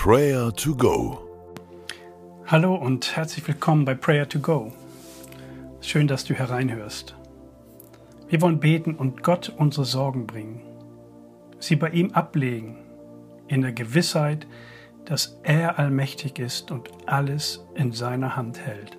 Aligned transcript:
Prayer 0.00 0.54
to 0.54 0.76
Go. 0.76 1.18
Hallo 2.46 2.76
und 2.76 3.16
herzlich 3.16 3.46
willkommen 3.48 3.84
bei 3.84 3.94
Prayer 3.94 4.28
to 4.28 4.38
Go. 4.38 4.72
Schön, 5.80 6.06
dass 6.06 6.24
du 6.24 6.34
hereinhörst. 6.34 7.16
Wir 8.28 8.40
wollen 8.40 8.60
beten 8.60 8.94
und 8.94 9.24
Gott 9.24 9.52
unsere 9.56 9.84
Sorgen 9.84 10.28
bringen, 10.28 10.62
sie 11.58 11.74
bei 11.74 11.90
ihm 11.90 12.12
ablegen, 12.12 12.78
in 13.48 13.60
der 13.60 13.72
Gewissheit, 13.72 14.46
dass 15.04 15.40
er 15.42 15.80
allmächtig 15.80 16.38
ist 16.38 16.70
und 16.70 16.90
alles 17.06 17.66
in 17.74 17.90
seiner 17.90 18.36
Hand 18.36 18.60
hält. 18.60 18.96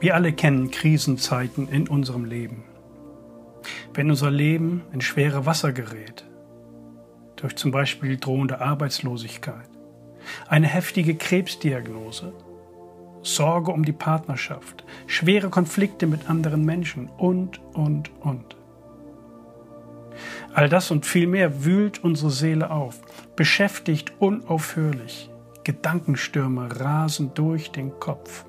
Wir 0.00 0.16
alle 0.16 0.32
kennen 0.32 0.72
Krisenzeiten 0.72 1.68
in 1.68 1.86
unserem 1.86 2.24
Leben. 2.24 2.64
Wenn 3.94 4.10
unser 4.10 4.32
Leben 4.32 4.82
in 4.92 5.00
schwere 5.00 5.46
Wasser 5.46 5.72
gerät, 5.72 6.26
durch 7.44 7.56
zum 7.56 7.72
Beispiel 7.72 8.16
drohende 8.16 8.62
Arbeitslosigkeit, 8.62 9.68
eine 10.48 10.66
heftige 10.66 11.14
Krebsdiagnose, 11.14 12.32
Sorge 13.20 13.70
um 13.70 13.84
die 13.84 13.92
Partnerschaft, 13.92 14.82
schwere 15.06 15.50
Konflikte 15.50 16.06
mit 16.06 16.30
anderen 16.30 16.64
Menschen 16.64 17.10
und, 17.18 17.60
und, 17.74 18.10
und. 18.22 18.56
All 20.54 20.70
das 20.70 20.90
und 20.90 21.04
viel 21.04 21.26
mehr 21.26 21.66
wühlt 21.66 22.02
unsere 22.02 22.30
Seele 22.30 22.70
auf, 22.70 23.02
beschäftigt 23.36 24.14
unaufhörlich. 24.20 25.28
Gedankenstürme 25.64 26.80
rasen 26.80 27.32
durch 27.34 27.70
den 27.72 28.00
Kopf. 28.00 28.46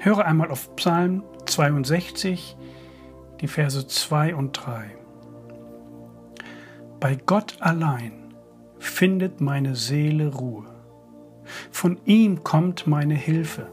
Höre 0.00 0.24
einmal 0.24 0.50
auf 0.50 0.74
Psalm 0.74 1.22
62, 1.46 2.56
die 3.40 3.46
Verse 3.46 3.86
2 3.86 4.34
und 4.34 4.50
3. 4.50 5.01
Bei 7.02 7.16
Gott 7.16 7.56
allein 7.58 8.32
findet 8.78 9.40
meine 9.40 9.74
Seele 9.74 10.32
Ruhe. 10.32 10.72
Von 11.72 11.98
ihm 12.04 12.44
kommt 12.44 12.86
meine 12.86 13.16
Hilfe. 13.16 13.66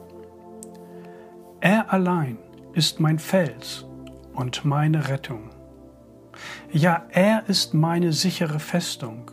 Er 1.60 1.94
allein 1.94 2.40
ist 2.74 3.00
mein 3.00 3.20
Fels 3.20 3.86
und 4.34 4.66
meine 4.66 5.10
Rettung. 5.10 5.52
Ja, 6.72 7.06
er 7.12 7.48
ist 7.48 7.76
meine 7.76 8.14
sichere 8.14 8.60
Festung. 8.60 9.30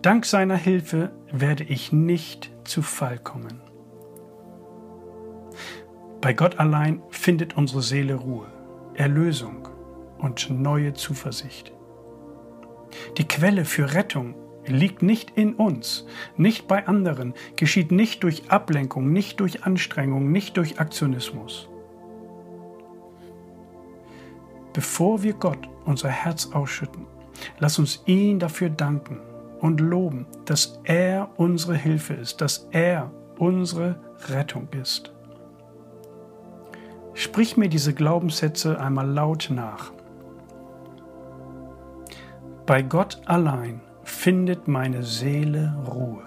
Dank 0.00 0.24
seiner 0.24 0.54
Hilfe 0.54 1.10
werde 1.32 1.64
ich 1.64 1.90
nicht 1.90 2.52
zu 2.62 2.82
Fall 2.82 3.18
kommen. 3.18 3.62
Bei 6.20 6.32
Gott 6.32 6.60
allein 6.60 7.02
findet 7.10 7.56
unsere 7.56 7.82
Seele 7.82 8.14
Ruhe, 8.14 8.46
Erlösung 8.94 9.66
und 10.18 10.50
neue 10.50 10.94
Zuversicht. 10.94 11.75
Die 13.16 13.26
Quelle 13.26 13.64
für 13.64 13.94
Rettung 13.94 14.34
liegt 14.66 15.02
nicht 15.02 15.32
in 15.36 15.54
uns, 15.54 16.06
nicht 16.36 16.66
bei 16.68 16.86
anderen, 16.86 17.34
geschieht 17.56 17.92
nicht 17.92 18.22
durch 18.22 18.50
Ablenkung, 18.50 19.12
nicht 19.12 19.40
durch 19.40 19.64
Anstrengung, 19.64 20.32
nicht 20.32 20.56
durch 20.56 20.80
Aktionismus. 20.80 21.68
Bevor 24.72 25.22
wir 25.22 25.34
Gott 25.34 25.68
unser 25.84 26.10
Herz 26.10 26.50
ausschütten, 26.52 27.06
lass 27.58 27.78
uns 27.78 28.02
ihn 28.06 28.38
dafür 28.38 28.68
danken 28.68 29.20
und 29.60 29.80
loben, 29.80 30.26
dass 30.44 30.80
er 30.84 31.30
unsere 31.36 31.76
Hilfe 31.76 32.14
ist, 32.14 32.40
dass 32.40 32.68
er 32.72 33.10
unsere 33.38 33.98
Rettung 34.28 34.68
ist. 34.72 35.12
Sprich 37.14 37.56
mir 37.56 37.70
diese 37.70 37.94
Glaubenssätze 37.94 38.78
einmal 38.78 39.08
laut 39.08 39.48
nach. 39.50 39.92
Bei 42.66 42.82
Gott 42.82 43.22
allein 43.26 43.80
findet 44.02 44.66
meine 44.66 45.04
Seele 45.04 45.72
Ruhe. 45.86 46.24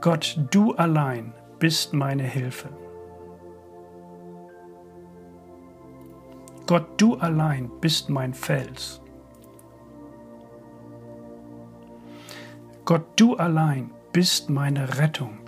Gott, 0.00 0.40
du 0.50 0.72
allein 0.72 1.34
bist 1.58 1.92
meine 1.92 2.22
Hilfe. 2.22 2.70
Gott, 6.66 6.86
du 6.96 7.16
allein 7.16 7.70
bist 7.82 8.08
mein 8.08 8.32
Fels. 8.32 9.02
Gott, 12.86 13.04
du 13.16 13.36
allein 13.36 13.90
bist 14.12 14.48
meine 14.48 14.98
Rettung. 14.98 15.40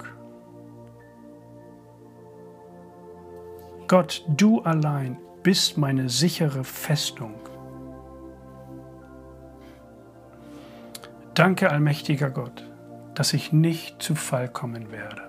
Gott, 3.88 4.24
du 4.28 4.60
allein 4.60 5.21
bist 5.42 5.76
meine 5.76 6.08
sichere 6.08 6.64
Festung. 6.64 7.34
Danke, 11.34 11.70
allmächtiger 11.70 12.30
Gott, 12.30 12.68
dass 13.14 13.32
ich 13.32 13.52
nicht 13.52 14.02
zu 14.02 14.14
Fall 14.14 14.48
kommen 14.48 14.92
werde. 14.92 15.22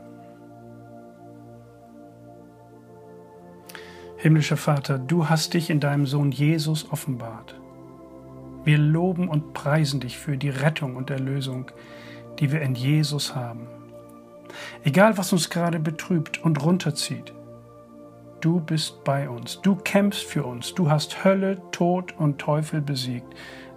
Himmlischer 4.18 4.58
Vater, 4.58 5.00
du 5.00 5.30
hast 5.30 5.54
dich 5.54 5.70
in 5.70 5.80
deinem 5.80 6.06
Sohn 6.06 6.32
Jesus 6.32 6.92
offenbart. 6.92 7.60
Wir 8.64 8.78
loben 8.78 9.28
und 9.28 9.54
preisen 9.54 10.00
dich 10.00 10.18
für 10.18 10.38
die 10.38 10.50
Rettung 10.50 10.96
und 10.96 11.10
Erlösung, 11.10 11.72
die 12.40 12.52
wir 12.52 12.62
in 12.62 12.76
Jesus 12.76 13.36
haben. 13.36 13.68
Egal, 14.84 15.18
was 15.18 15.34
uns 15.34 15.50
gerade 15.50 15.80
betrübt 15.80 16.44
und 16.44 16.64
runterzieht, 16.64 17.34
du 18.44 18.60
bist 18.60 19.04
bei 19.06 19.30
uns, 19.30 19.62
du 19.62 19.76
kämpfst 19.76 20.26
für 20.26 20.44
uns, 20.44 20.74
du 20.74 20.90
hast 20.90 21.24
Hölle, 21.24 21.62
Tod 21.72 22.14
und 22.18 22.40
Teufel 22.40 22.82
besiegt. 22.82 23.34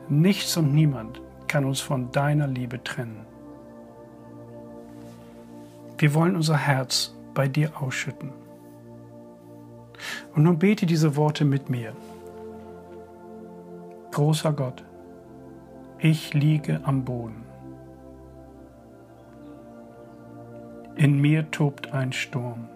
Nichts 0.09 0.57
und 0.57 0.75
niemand 0.75 1.21
kann 1.47 1.65
uns 1.65 1.81
von 1.81 2.11
deiner 2.11 2.49
Liebe 2.49 2.83
trennen. 2.83 3.25
Wir 5.99 6.15
wollen 6.15 6.35
unser 6.35 6.57
Herz 6.57 7.15
bei 7.33 7.47
dir 7.47 7.81
ausschütten. 7.81 8.33
Und 10.35 10.43
nun 10.43 10.59
bete 10.59 10.85
diese 10.85 11.17
Worte 11.17 11.45
mit 11.45 11.71
mir. 11.71 11.93
Großer 14.11 14.53
Gott, 14.53 14.85
ich 15.99 16.35
liege 16.35 16.81
am 16.83 17.05
Boden. 17.05 17.45
In 20.97 21.21
mir 21.21 21.51
tobt 21.51 21.93
ein 21.93 22.13
Sturm. 22.13 22.69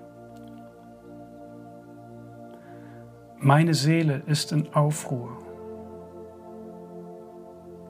Meine 3.43 3.73
Seele 3.73 4.23
ist 4.27 4.53
in 4.53 4.71
Aufruhr. 4.75 5.31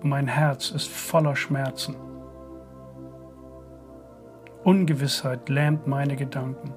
Mein 0.00 0.28
Herz 0.28 0.71
ist 0.71 0.88
voller 0.88 1.34
Schmerzen. 1.34 1.97
Ungewissheit 4.62 5.49
lähmt 5.49 5.88
meine 5.88 6.15
Gedanken. 6.15 6.72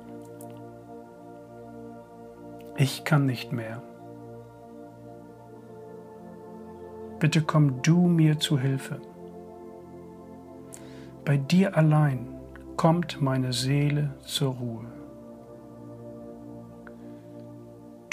Ich 2.76 3.04
kann 3.04 3.28
nicht 3.28 3.52
mehr. 3.52 3.84
Bitte 7.20 7.44
komm 7.44 7.84
du 7.84 8.08
mir 8.08 8.40
zu 8.40 8.58
Hilfe. 8.58 9.00
Bei 11.24 11.38
dir 11.38 11.78
allein 11.78 12.28
kommt 12.76 13.22
meine 13.22 13.54
Seele 13.54 14.16
zur 14.22 14.56
Ruhe. 14.56 15.03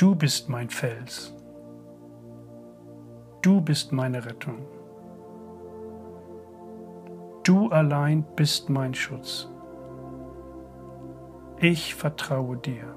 Du 0.00 0.14
bist 0.14 0.48
mein 0.48 0.70
Fels. 0.70 1.34
Du 3.42 3.60
bist 3.60 3.92
meine 3.92 4.24
Rettung. 4.24 4.64
Du 7.42 7.68
allein 7.68 8.24
bist 8.34 8.70
mein 8.70 8.94
Schutz. 8.94 9.46
Ich 11.58 11.94
vertraue 11.94 12.56
dir. 12.56 12.96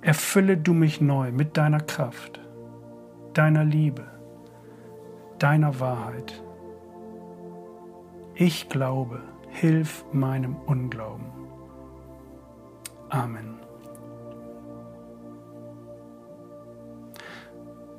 Erfülle 0.00 0.56
du 0.56 0.74
mich 0.74 1.00
neu 1.00 1.30
mit 1.30 1.56
deiner 1.56 1.78
Kraft, 1.78 2.40
deiner 3.34 3.62
Liebe, 3.62 4.04
deiner 5.38 5.78
Wahrheit. 5.78 6.42
Ich 8.34 8.68
glaube, 8.68 9.20
hilf 9.50 10.04
meinem 10.10 10.56
Unglauben. 10.66 11.26
Amen. 13.10 13.63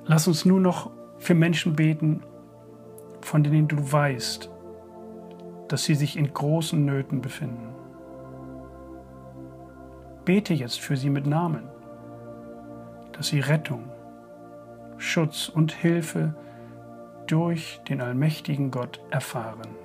Lass 0.07 0.27
uns 0.27 0.45
nun 0.45 0.61
noch 0.61 0.91
für 1.17 1.33
Menschen 1.33 1.75
beten, 1.75 2.21
von 3.21 3.43
denen 3.43 3.67
du 3.67 3.91
weißt, 3.91 4.51
dass 5.67 5.83
sie 5.83 5.95
sich 5.95 6.15
in 6.15 6.31
großen 6.31 6.85
Nöten 6.85 7.21
befinden. 7.21 7.73
Bete 10.23 10.53
jetzt 10.53 10.79
für 10.79 10.95
sie 10.95 11.09
mit 11.09 11.25
Namen, 11.25 11.63
dass 13.13 13.27
sie 13.27 13.39
Rettung, 13.39 13.89
Schutz 14.97 15.49
und 15.49 15.71
Hilfe 15.71 16.35
durch 17.25 17.81
den 17.89 18.01
allmächtigen 18.01 18.69
Gott 18.69 19.01
erfahren. 19.09 19.84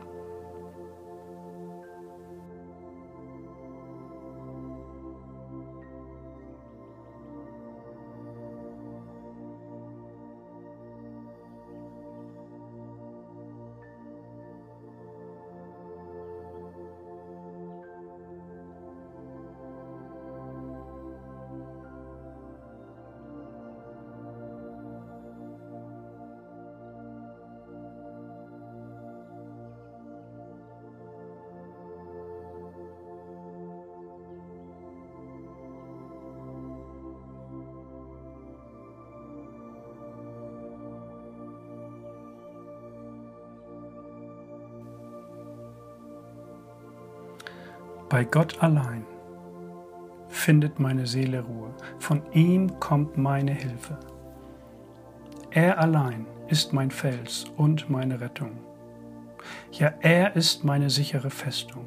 Bei 48.10 48.24
Gott 48.24 48.60
allein 48.60 49.06
findet 50.26 50.80
meine 50.80 51.06
Seele 51.06 51.42
Ruhe. 51.42 51.72
Von 52.00 52.22
ihm 52.32 52.80
kommt 52.80 53.16
meine 53.16 53.52
Hilfe. 53.52 53.96
Er 55.52 55.78
allein 55.78 56.26
ist 56.48 56.72
mein 56.72 56.90
Fels 56.90 57.44
und 57.56 57.88
meine 57.88 58.20
Rettung. 58.20 58.58
Ja, 59.70 59.92
er 60.00 60.34
ist 60.34 60.64
meine 60.64 60.90
sichere 60.90 61.30
Festung. 61.30 61.86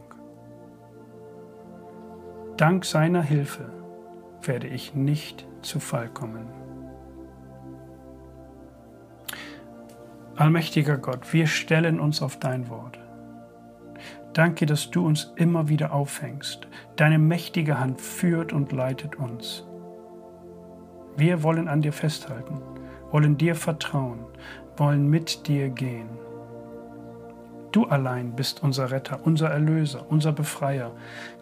Dank 2.56 2.86
seiner 2.86 3.22
Hilfe 3.22 3.70
werde 4.42 4.68
ich 4.68 4.96
nicht 4.96 5.46
zu 5.62 5.82
Fall 5.82 6.08
kommen. 6.08 6.48
Allmächtiger 10.38 10.98
Gott, 10.98 11.34
wir 11.34 11.48
stellen 11.48 12.00
uns 12.00 12.22
auf 12.22 12.40
dein 12.40 12.70
Wort. 12.70 13.03
Danke, 14.34 14.66
dass 14.66 14.90
du 14.90 15.06
uns 15.06 15.32
immer 15.36 15.70
wieder 15.70 15.94
auffängst. 15.94 16.68
Deine 16.96 17.20
mächtige 17.20 17.80
Hand 17.80 18.02
führt 18.02 18.52
und 18.52 18.72
leitet 18.72 19.16
uns. 19.16 19.66
Wir 21.16 21.44
wollen 21.44 21.68
an 21.68 21.82
dir 21.82 21.94
festhalten, 21.94 22.60
wollen 23.12 23.38
dir 23.38 23.56
vertrauen, 23.56 24.26
wollen 24.76 25.08
mit 25.08 25.48
dir 25.48 25.70
gehen. 25.70 26.10
Du 27.72 27.86
allein 27.86 28.36
bist 28.36 28.62
unser 28.62 28.92
Retter, 28.92 29.20
unser 29.24 29.50
Erlöser, 29.50 30.06
unser 30.10 30.32
Befreier. 30.32 30.92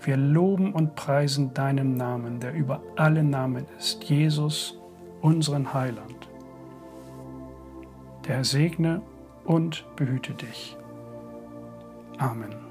Wir 0.01 0.15
loben 0.17 0.73
und 0.73 0.95
preisen 0.95 1.53
deinen 1.53 1.95
Namen, 1.95 2.39
der 2.39 2.53
über 2.53 2.81
alle 2.95 3.23
Namen 3.23 3.65
ist, 3.77 4.03
Jesus, 4.05 4.77
unseren 5.21 5.73
Heiland. 5.73 6.29
Der 8.27 8.35
Herr 8.35 8.43
segne 8.45 9.01
und 9.43 9.85
behüte 9.95 10.33
dich. 10.33 10.77
Amen. 12.17 12.70